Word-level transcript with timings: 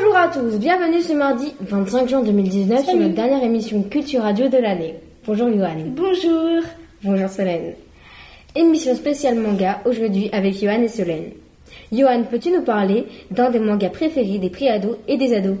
Bonjour 0.00 0.16
à 0.16 0.28
tous, 0.28 0.58
bienvenue 0.58 1.02
ce 1.02 1.12
mardi 1.12 1.52
25 1.60 2.08
juin 2.08 2.22
2019 2.22 2.84
sur 2.84 2.96
notre 2.96 3.14
dernière 3.14 3.42
émission 3.42 3.82
Culture 3.82 4.22
Radio 4.22 4.48
de 4.48 4.56
l'année. 4.56 4.94
Bonjour 5.26 5.48
Johan. 5.48 5.74
Bonjour. 5.88 6.62
Bonjour 7.02 7.28
Solène. 7.28 7.74
Émission 8.54 8.94
spéciale 8.94 9.34
manga 9.34 9.80
aujourd'hui 9.86 10.30
avec 10.32 10.60
Johan 10.60 10.82
et 10.82 10.88
Solène. 10.88 11.32
Johan, 11.90 12.22
peux-tu 12.30 12.52
nous 12.52 12.62
parler 12.62 13.06
d'un 13.32 13.50
des 13.50 13.58
mangas 13.58 13.88
préférés 13.88 14.38
des 14.38 14.50
pré-ados 14.50 14.98
et 15.08 15.16
des 15.16 15.34
ados? 15.34 15.56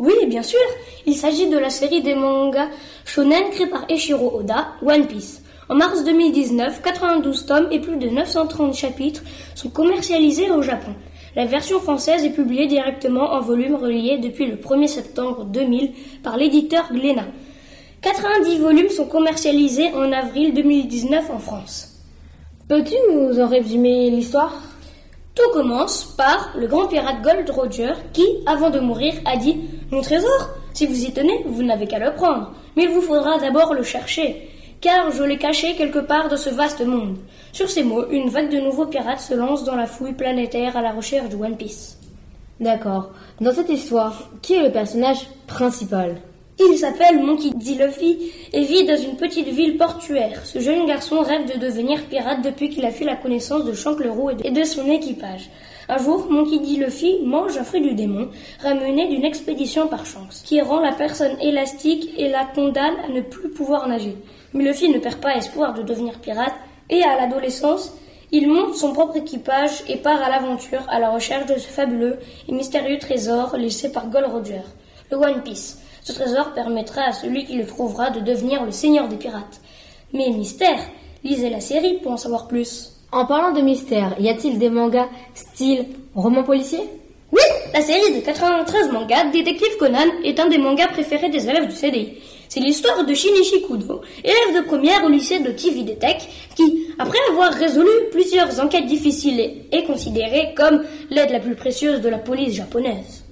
Oui, 0.00 0.14
bien 0.26 0.42
sûr. 0.42 0.58
Il 1.06 1.14
s'agit 1.14 1.48
de 1.48 1.58
la 1.58 1.70
série 1.70 2.02
des 2.02 2.16
mangas 2.16 2.70
shonen 3.04 3.50
créée 3.52 3.68
par 3.68 3.84
Eshiro 3.88 4.40
Oda, 4.40 4.70
One 4.84 5.06
Piece. 5.06 5.42
En 5.68 5.76
mars 5.76 6.02
2019, 6.02 6.82
92 6.82 7.46
tomes 7.46 7.68
et 7.70 7.78
plus 7.78 7.96
de 7.96 8.08
930 8.08 8.74
chapitres 8.74 9.22
sont 9.54 9.70
commercialisés 9.70 10.50
au 10.50 10.62
Japon. 10.62 10.94
La 11.36 11.44
version 11.44 11.78
française 11.80 12.24
est 12.24 12.30
publiée 12.30 12.66
directement 12.66 13.32
en 13.32 13.40
volume 13.40 13.74
relié 13.74 14.18
depuis 14.18 14.46
le 14.46 14.56
1er 14.56 14.86
septembre 14.86 15.44
2000 15.44 15.92
par 16.22 16.36
l'éditeur 16.36 16.90
Glénat. 16.92 17.26
90 18.00 18.58
volumes 18.58 18.88
sont 18.88 19.06
commercialisés 19.06 19.92
en 19.94 20.10
avril 20.12 20.54
2019 20.54 21.30
en 21.30 21.38
France. 21.38 21.96
Peux-tu 22.68 22.94
nous 23.12 23.40
en 23.40 23.46
résumer 23.46 24.10
l'histoire? 24.10 24.54
Tout 25.34 25.50
commence 25.52 26.04
par 26.16 26.52
le 26.56 26.66
grand 26.66 26.86
pirate 26.86 27.22
Gold 27.22 27.50
Roger 27.50 27.92
qui, 28.12 28.26
avant 28.46 28.70
de 28.70 28.80
mourir, 28.80 29.14
a 29.24 29.36
dit 29.36 29.56
Mon 29.90 30.00
trésor, 30.00 30.50
si 30.72 30.86
vous 30.86 31.04
y 31.04 31.12
tenez, 31.12 31.44
vous 31.46 31.62
n'avez 31.62 31.86
qu'à 31.86 31.98
le 31.98 32.14
prendre, 32.14 32.52
mais 32.76 32.84
il 32.84 32.90
vous 32.90 33.02
faudra 33.02 33.38
d'abord 33.38 33.74
le 33.74 33.82
chercher 33.82 34.48
car 34.80 35.10
je 35.10 35.22
l'ai 35.22 35.38
caché 35.38 35.74
quelque 35.74 35.98
part 35.98 36.28
de 36.28 36.36
ce 36.36 36.50
vaste 36.50 36.84
monde. 36.84 37.16
Sur 37.52 37.68
ces 37.68 37.82
mots, 37.82 38.08
une 38.10 38.28
vague 38.28 38.50
de 38.50 38.60
nouveaux 38.60 38.86
pirates 38.86 39.20
se 39.20 39.34
lance 39.34 39.64
dans 39.64 39.76
la 39.76 39.86
fouille 39.86 40.12
planétaire 40.12 40.76
à 40.76 40.82
la 40.82 40.92
recherche 40.92 41.28
de 41.28 41.36
One 41.36 41.56
Piece. 41.56 41.98
D'accord. 42.60 43.10
Dans 43.40 43.52
cette 43.52 43.70
histoire, 43.70 44.30
qui 44.42 44.54
est 44.54 44.62
le 44.62 44.72
personnage 44.72 45.28
principal? 45.46 46.16
Il 46.60 46.76
s'appelle 46.76 47.22
Monkey 47.22 47.50
D. 47.54 47.76
Luffy 47.76 48.32
et 48.52 48.64
vit 48.64 48.84
dans 48.84 48.96
une 48.96 49.16
petite 49.16 49.46
ville 49.46 49.76
portuaire. 49.76 50.44
Ce 50.44 50.58
jeune 50.58 50.86
garçon 50.86 51.20
rêve 51.20 51.52
de 51.52 51.58
devenir 51.58 52.02
pirate 52.06 52.42
depuis 52.42 52.68
qu'il 52.68 52.84
a 52.84 52.90
fait 52.90 53.04
la 53.04 53.14
connaissance 53.14 53.64
de 53.64 53.72
Shank 53.72 54.00
le 54.00 54.10
Roux 54.10 54.30
et 54.30 54.50
de 54.50 54.64
son 54.64 54.90
équipage. 54.90 55.50
Un 55.88 55.98
jour, 55.98 56.26
Monkey 56.28 56.58
D. 56.58 56.84
Luffy 56.84 57.20
mange 57.24 57.56
un 57.56 57.62
fruit 57.62 57.80
du 57.80 57.94
démon, 57.94 58.28
ramené 58.60 59.06
d'une 59.06 59.24
expédition 59.24 59.86
par 59.86 60.04
chance, 60.04 60.42
qui 60.44 60.60
rend 60.60 60.80
la 60.80 60.92
personne 60.92 61.40
élastique 61.40 62.10
et 62.18 62.28
la 62.28 62.44
condamne 62.44 62.96
à 63.06 63.08
ne 63.08 63.20
plus 63.20 63.50
pouvoir 63.50 63.86
nager. 63.86 64.16
Mais 64.54 64.64
Luffy 64.64 64.88
ne 64.90 64.98
perd 64.98 65.16
pas 65.16 65.36
espoir 65.36 65.74
de 65.74 65.82
devenir 65.82 66.18
pirate 66.20 66.54
et 66.90 67.02
à 67.02 67.16
l'adolescence, 67.16 67.92
il 68.30 68.48
monte 68.48 68.74
son 68.74 68.92
propre 68.92 69.16
équipage 69.16 69.82
et 69.88 69.96
part 69.96 70.22
à 70.22 70.28
l'aventure 70.28 70.84
à 70.88 70.98
la 70.98 71.10
recherche 71.10 71.46
de 71.46 71.58
ce 71.58 71.68
fabuleux 71.68 72.18
et 72.46 72.52
mystérieux 72.52 72.98
trésor 72.98 73.56
laissé 73.56 73.90
par 73.90 74.08
Gold 74.08 74.26
Roger, 74.26 74.62
le 75.10 75.16
One 75.16 75.42
Piece. 75.42 75.78
Ce 76.02 76.12
trésor 76.12 76.52
permettra 76.52 77.02
à 77.02 77.12
celui 77.12 77.44
qui 77.44 77.56
le 77.56 77.66
trouvera 77.66 78.10
de 78.10 78.20
devenir 78.20 78.64
le 78.64 78.70
seigneur 78.70 79.08
des 79.08 79.16
pirates. 79.16 79.60
Mais 80.12 80.30
mystère, 80.30 80.78
lisez 81.24 81.50
la 81.50 81.60
série 81.60 81.98
pour 82.02 82.12
en 82.12 82.16
savoir 82.16 82.48
plus. 82.48 82.92
En 83.12 83.26
parlant 83.26 83.52
de 83.52 83.60
mystère, 83.62 84.14
y 84.18 84.28
a-t-il 84.28 84.58
des 84.58 84.70
mangas 84.70 85.08
style 85.34 85.86
roman 86.14 86.42
policier? 86.42 86.80
Oui, 87.30 87.42
la 87.74 87.82
série 87.82 88.14
de 88.14 88.24
93 88.24 88.90
mangas 88.90 89.26
Détective 89.26 89.76
Conan 89.78 90.06
est 90.24 90.40
un 90.40 90.48
des 90.48 90.56
mangas 90.56 90.88
préférés 90.88 91.28
des 91.28 91.46
élèves 91.46 91.68
du 91.68 91.76
CDI. 91.76 92.14
C'est 92.48 92.60
l'histoire 92.60 93.04
de 93.04 93.12
Shinichi 93.12 93.60
Kudo, 93.60 94.00
élève 94.24 94.62
de 94.62 94.66
première 94.66 95.04
au 95.04 95.10
lycée 95.10 95.38
de 95.38 95.50
Tividetech, 95.50 96.26
qui, 96.56 96.86
après 96.98 97.18
avoir 97.28 97.52
résolu 97.52 97.90
plusieurs 98.10 98.58
enquêtes 98.60 98.86
difficiles, 98.86 99.66
est 99.70 99.84
considéré 99.84 100.54
comme 100.56 100.82
l'aide 101.10 101.30
la 101.30 101.40
plus 101.40 101.54
précieuse 101.54 102.00
de 102.00 102.08
la 102.08 102.16
police 102.16 102.54
japonaise. 102.54 103.24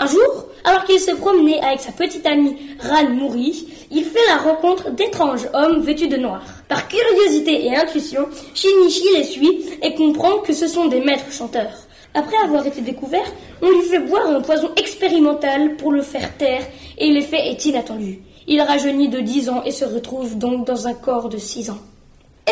Un 0.00 0.06
jour, 0.06 0.46
alors 0.64 0.84
qu'il 0.84 0.98
se 0.98 1.12
promenait 1.12 1.60
avec 1.60 1.78
sa 1.78 1.92
petite 1.92 2.26
amie 2.26 2.56
Ran 2.80 3.10
Muri, 3.10 3.68
il 3.92 4.04
fait 4.04 4.26
la 4.26 4.38
rencontre 4.38 4.90
d'étranges 4.90 5.46
hommes 5.54 5.82
vêtus 5.82 6.08
de 6.08 6.16
noir. 6.16 6.42
Par 6.68 6.88
curiosité 6.88 7.66
et 7.66 7.76
intuition, 7.76 8.26
Shinichi 8.54 9.04
les 9.14 9.24
suit 9.24 9.66
et 9.82 9.94
comprend 9.94 10.38
que 10.38 10.52
ce 10.52 10.66
sont 10.66 10.86
des 10.86 11.00
maîtres 11.00 11.30
chanteurs. 11.30 11.86
Après 12.14 12.36
avoir 12.38 12.66
été 12.66 12.80
découvert, 12.80 13.32
on 13.62 13.70
lui 13.70 13.82
fait 13.82 14.00
boire 14.00 14.26
un 14.26 14.40
poison 14.40 14.70
expérimental 14.76 15.76
pour 15.76 15.92
le 15.92 16.02
faire 16.02 16.36
taire 16.36 16.62
et 16.98 17.10
l'effet 17.12 17.50
est 17.50 17.64
inattendu. 17.66 18.20
Il 18.48 18.60
rajeunit 18.60 19.08
de 19.08 19.20
10 19.20 19.48
ans 19.48 19.62
et 19.64 19.70
se 19.70 19.84
retrouve 19.84 20.36
donc 20.36 20.66
dans 20.66 20.88
un 20.88 20.94
corps 20.94 21.28
de 21.28 21.38
6 21.38 21.70
ans. 21.70 21.78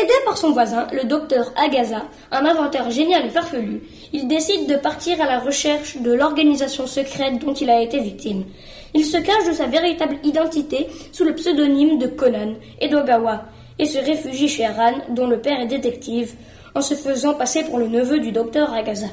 Aidé 0.01 0.13
par 0.23 0.37
son 0.37 0.51
voisin, 0.51 0.87
le 0.93 1.03
docteur 1.03 1.51
Agaza, 1.57 2.03
un 2.31 2.45
inventeur 2.45 2.89
génial 2.89 3.25
et 3.25 3.29
farfelu, 3.29 3.81
il 4.13 4.29
décide 4.29 4.69
de 4.69 4.77
partir 4.77 5.21
à 5.21 5.25
la 5.25 5.39
recherche 5.39 5.97
de 5.97 6.13
l'organisation 6.13 6.87
secrète 6.87 7.39
dont 7.39 7.53
il 7.53 7.69
a 7.69 7.81
été 7.81 7.99
victime. 7.99 8.45
Il 8.93 9.03
se 9.03 9.17
cache 9.17 9.45
de 9.45 9.51
sa 9.51 9.65
véritable 9.65 10.19
identité 10.23 10.87
sous 11.11 11.25
le 11.25 11.35
pseudonyme 11.35 11.99
de 11.99 12.07
Conan, 12.07 12.53
Edogawa, 12.79 13.43
et 13.77 13.85
se 13.85 13.97
réfugie 13.97 14.47
chez 14.47 14.65
Aran, 14.65 14.93
dont 15.09 15.27
le 15.27 15.41
père 15.41 15.59
est 15.59 15.67
détective, 15.67 16.33
en 16.75 16.81
se 16.81 16.93
faisant 16.93 17.33
passer 17.33 17.63
pour 17.65 17.77
le 17.77 17.87
neveu 17.87 18.19
du 18.19 18.31
docteur 18.31 18.73
Agaza. 18.73 19.07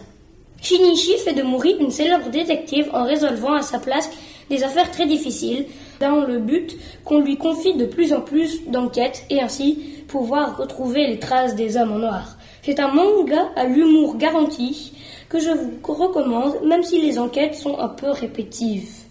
Shinichi 0.61 1.19
fait 1.19 1.35
de 1.35 1.43
Mori 1.43 1.77
une 1.79 1.91
célèbre 1.91 2.31
détective 2.31 2.91
en 2.93 3.05
résolvant 3.05 3.55
à 3.55 3.63
sa 3.63 3.79
place 3.79 4.11
des 4.51 4.63
affaires 4.63 4.91
très 4.91 5.07
difficiles, 5.07 5.67
dans 6.01 6.21
le 6.21 6.39
but 6.39 6.77
qu'on 7.05 7.21
lui 7.21 7.37
confie 7.37 7.75
de 7.75 7.87
plus 7.87 8.13
en 8.13 8.21
plus 8.21 8.67
d'enquêtes 8.69 9.25
et 9.31 9.41
ainsi 9.41 9.79
pouvoir 10.09 10.57
retrouver 10.57 11.07
les 11.07 11.19
traces 11.19 11.55
des 11.55 11.77
hommes 11.77 11.93
en 11.93 11.99
noir. 11.99 12.37
C'est 12.63 12.81
un 12.81 12.89
manga 12.89 13.49
à 13.57 13.65
l'humour 13.65 14.17
garanti 14.17 14.93
que 15.29 15.39
je 15.41 15.51
vous 15.51 15.93
recommande 15.93 16.61
même 16.65 16.83
si 16.83 17.01
les 17.01 17.19
enquêtes 17.19 17.55
sont 17.55 17.79
un 17.79 17.89
peu 17.89 18.11
répétives. 18.11 19.06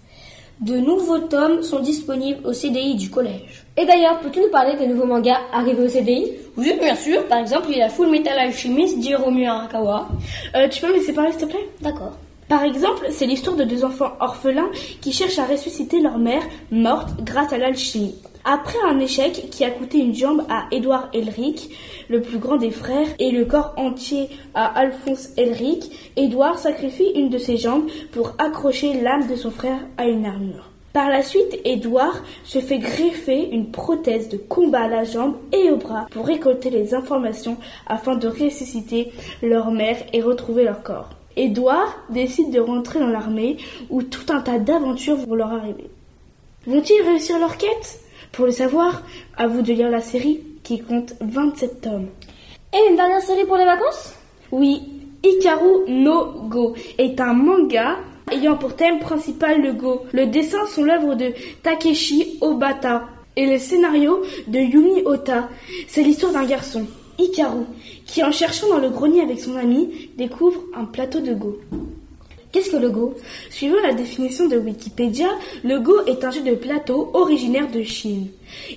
De 0.61 0.77
nouveaux 0.77 1.19
tomes 1.19 1.63
sont 1.63 1.81
disponibles 1.81 2.39
au 2.47 2.53
CDI 2.53 2.95
du 2.95 3.09
collège. 3.09 3.65
Et 3.75 3.85
d'ailleurs, 3.85 4.19
peux-tu 4.21 4.39
nous 4.39 4.49
parler 4.49 4.77
des 4.77 4.87
nouveaux 4.87 5.05
mangas 5.05 5.39
arrivés 5.51 5.83
au 5.83 5.89
CDI 5.89 6.31
Oui, 6.55 6.73
bien 6.79 6.95
sûr. 6.95 7.25
Par 7.27 7.39
exemple, 7.39 7.67
il 7.69 7.77
y 7.77 7.81
a 7.81 7.89
Full 7.89 8.09
Metal 8.09 8.39
Alchemist 8.39 8.97
d'Hiromu 8.99 9.45
Arakawa. 9.45 10.07
Euh, 10.55 10.69
tu 10.69 10.79
peux 10.79 10.87
me 10.87 10.93
laisser 10.93 11.11
parler, 11.11 11.31
s'il 11.31 11.41
te 11.41 11.45
plaît? 11.45 11.69
D'accord. 11.81 12.13
Par 12.47 12.63
exemple, 12.63 13.07
c'est 13.09 13.25
l'histoire 13.25 13.57
de 13.57 13.65
deux 13.65 13.83
enfants 13.83 14.13
orphelins 14.21 14.69
qui 15.01 15.11
cherchent 15.11 15.39
à 15.39 15.45
ressusciter 15.45 15.99
leur 15.99 16.17
mère 16.19 16.43
morte 16.71 17.09
grâce 17.21 17.51
à 17.51 17.57
l'alchimie. 17.57 18.15
Après 18.47 18.77
un 18.87 18.99
échec 18.99 19.49
qui 19.49 19.65
a 19.65 19.71
coûté 19.71 19.97
une 19.97 20.13
jambe 20.13 20.43
à 20.49 20.67
Edouard 20.69 21.09
Elric, 21.13 21.71
le 22.09 22.21
plus 22.21 22.37
grand 22.37 22.57
des 22.57 22.69
frères, 22.69 23.07
et 23.17 23.31
le 23.31 23.43
corps 23.45 23.73
entier 23.75 24.29
à 24.53 24.65
Alphonse 24.65 25.29
Elric, 25.35 26.11
Edouard 26.15 26.59
sacrifie 26.59 27.09
une 27.15 27.29
de 27.29 27.39
ses 27.39 27.57
jambes 27.57 27.87
pour 28.11 28.33
accrocher 28.37 29.01
l'âme 29.01 29.27
de 29.27 29.35
son 29.35 29.49
frère 29.49 29.79
à 29.97 30.05
une 30.05 30.27
armure. 30.27 30.69
Par 30.93 31.09
la 31.09 31.23
suite, 31.23 31.59
Edouard 31.65 32.21
se 32.43 32.59
fait 32.59 32.77
greffer 32.77 33.49
une 33.51 33.71
prothèse 33.71 34.29
de 34.29 34.37
combat 34.37 34.83
à 34.83 34.87
la 34.89 35.03
jambe 35.05 35.37
et 35.51 35.71
au 35.71 35.77
bras 35.77 36.05
pour 36.11 36.27
récolter 36.27 36.69
les 36.69 36.93
informations 36.93 37.57
afin 37.87 38.15
de 38.15 38.27
ressusciter 38.27 39.11
leur 39.41 39.71
mère 39.71 39.97
et 40.13 40.21
retrouver 40.21 40.65
leur 40.65 40.83
corps. 40.83 41.09
Edouard 41.35 41.97
décide 42.11 42.51
de 42.51 42.59
rentrer 42.59 42.99
dans 42.99 43.07
l'armée 43.07 43.57
où 43.89 44.03
tout 44.03 44.31
un 44.31 44.41
tas 44.41 44.59
d'aventures 44.59 45.17
vont 45.17 45.33
leur 45.33 45.51
arriver. 45.51 45.89
Vont-ils 46.67 47.01
réussir 47.01 47.39
leur 47.39 47.57
quête? 47.57 48.04
Pour 48.35 48.47
le 48.47 48.51
savoir, 48.51 49.01
à 49.37 49.47
vous 49.47 49.61
de 49.61 49.71
lire 49.71 49.89
la 49.89 50.01
série 50.01 50.41
qui 50.61 50.81
compte 50.81 51.13
27 51.21 51.79
tomes. 51.79 52.07
Et 52.73 52.89
une 52.89 52.97
dernière 52.97 53.21
série 53.21 53.45
pour 53.45 53.55
les 53.55 53.63
vacances? 53.63 54.13
Oui, 54.51 54.81
Hikaru 55.23 55.85
no 55.87 56.33
Go 56.49 56.75
est 56.97 57.21
un 57.21 57.31
manga 57.31 57.95
ayant 58.29 58.57
pour 58.57 58.75
thème 58.75 58.99
principal 58.99 59.61
le 59.61 59.71
Go. 59.71 60.01
Le 60.11 60.25
dessin 60.25 60.65
sont 60.67 60.83
l'œuvre 60.83 61.15
de 61.15 61.31
Takeshi 61.63 62.37
Obata 62.41 63.05
et 63.37 63.45
le 63.45 63.57
scénario 63.57 64.21
de 64.47 64.59
Yumi 64.59 65.03
Ota. 65.05 65.47
C'est 65.87 66.03
l'histoire 66.03 66.33
d'un 66.33 66.45
garçon, 66.45 66.85
Hikaru, 67.17 67.63
qui 68.05 68.21
en 68.21 68.33
cherchant 68.33 68.67
dans 68.67 68.79
le 68.79 68.89
grenier 68.89 69.21
avec 69.21 69.39
son 69.39 69.55
ami, 69.55 70.09
découvre 70.17 70.59
un 70.75 70.83
plateau 70.83 71.21
de 71.21 71.33
Go. 71.33 71.57
Qu'est-ce 72.55 72.69
que 72.69 72.77
le 72.77 72.89
Go? 72.89 73.13
Suivant 73.49 73.81
la 73.83 73.93
définition 73.93 74.47
de 74.47 74.55
Wikipédia, 74.55 75.27
le 75.65 75.81
Go 75.81 75.91
est 76.07 76.23
un 76.23 76.31
jeu 76.31 76.41
de 76.41 76.55
plateau 76.55 77.09
originaire 77.13 77.69
de 77.69 77.83
Chine. 77.83 78.27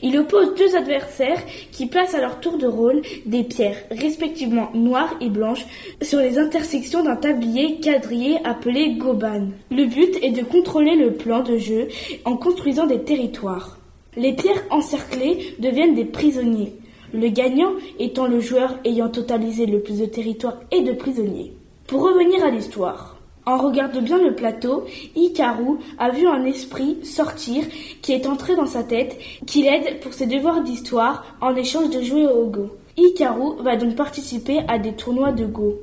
Il 0.03 0.19
oppose 0.19 0.53
deux 0.57 0.75
adversaires 0.75 1.41
qui 1.71 1.87
placent 1.87 2.15
à 2.17 2.21
leur 2.21 2.41
tour 2.41 2.59
de 2.59 2.67
rôle 2.67 3.03
des 3.25 3.45
pierres, 3.45 3.79
respectivement 3.93 4.71
noires 4.75 5.15
et 5.21 5.29
blanches, 5.29 5.65
sur 6.03 6.19
les 6.19 6.41
intersections 6.41 7.05
d'un 7.05 7.15
tablier 7.15 7.79
quadrillé 7.79 8.39
appelé 8.45 8.95
Goban. 8.95 9.47
Le 9.71 9.85
but 9.85 10.19
est 10.25 10.33
de 10.33 10.43
contrôler 10.43 10.97
le 10.97 11.13
plan 11.13 11.45
de 11.45 11.57
jeu 11.57 11.87
en 12.25 12.37
construisant 12.37 12.89
des 12.89 13.05
territoires. 13.05 13.79
Les 14.17 14.33
pierres 14.33 14.65
encerclées 14.71 15.55
deviennent 15.61 15.95
des 15.95 16.05
prisonniers, 16.05 16.73
le 17.15 17.29
gagnant 17.29 17.75
étant 18.01 18.27
le 18.27 18.41
joueur 18.41 18.77
ayant 18.85 19.09
totalisé 19.09 19.67
le 19.67 19.79
plus 19.79 20.01
de 20.01 20.07
territoires 20.07 20.59
et 20.73 20.83
de 20.83 20.95
prisonniers. 20.95 21.53
Pour 21.87 22.03
revenir 22.03 22.45
à 22.45 22.51
l'histoire, 22.51 23.18
en 23.49 23.57
regardant 23.57 24.03
bien 24.03 24.19
le 24.19 24.35
plateau, 24.35 24.85
Hikaru 25.17 25.79
a 25.99 26.11
vu 26.11 26.27
un 26.27 26.45
esprit 26.45 26.99
sortir 27.03 27.65
qui 28.03 28.13
est 28.13 28.27
entré 28.27 28.55
dans 28.55 28.67
sa 28.67 28.83
tête, 28.83 29.19
qui 29.47 29.63
l'aide 29.63 30.01
pour 30.01 30.13
ses 30.13 30.27
devoirs 30.27 30.63
d'histoire 30.63 31.25
en 31.41 31.57
échange 31.57 31.89
de 31.89 32.03
jouer 32.03 32.27
au 32.27 32.45
Go. 32.47 32.69
Hikaru 32.99 33.63
va 33.63 33.77
donc 33.77 33.97
participer 33.97 34.61
à 34.69 34.79
des 34.79 34.93
tournois 34.93 35.33
de 35.33 35.47
Go. 35.47 35.81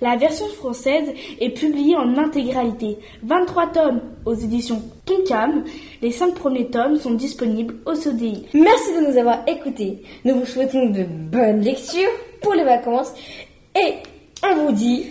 La 0.00 0.16
version 0.16 0.48
française 0.48 1.08
est 1.40 1.50
publiée 1.50 1.94
en 1.94 2.18
intégralité, 2.18 2.98
23 3.22 3.68
tomes 3.68 4.00
aux 4.26 4.34
éditions 4.34 4.82
Tonkam. 5.06 5.62
Les 6.02 6.10
5 6.10 6.34
premiers 6.34 6.66
tomes 6.66 6.96
sont 6.96 7.14
disponibles 7.14 7.76
au 7.86 7.94
CDI. 7.94 8.44
Merci 8.54 8.92
de 8.92 9.08
nous 9.08 9.16
avoir 9.16 9.38
écoutés. 9.46 10.02
Nous 10.24 10.34
vous 10.34 10.46
souhaitons 10.46 10.90
de 10.90 11.04
bonnes 11.04 11.60
lectures 11.60 12.10
pour 12.42 12.54
les 12.54 12.64
vacances 12.64 13.12
et 13.76 13.94
on 14.42 14.66
vous 14.66 14.72
dit 14.72 15.06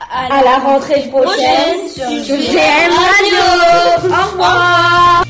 à 0.00 0.42
la 0.42 0.58
rentrée 0.58 1.08
prochaine, 1.10 1.88
prochaine 1.88 2.24
sur 2.24 2.36
GM 2.36 2.92
Radio. 2.92 4.10
Au 4.10 4.30
revoir. 4.32 5.25